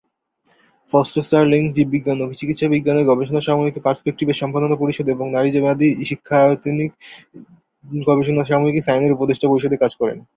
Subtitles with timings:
[0.91, 6.91] Fausto-Sterling জীববিজ্ঞান ও চিকিৎসাবিজ্ঞানের গবেষণা সাময়িকী "পারস্পেকটিভ"-এর সম্পাদনা পরিষদ এবং নারীবাদী উচ্চশিক্ষায়তনিক
[8.05, 10.17] গবেষণা সাময়িকী "সাইন"- এর উপদেষ্টা পরিষদে কাজ করেন।